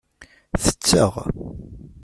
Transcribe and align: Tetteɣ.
Tetteɣ. 0.63 1.13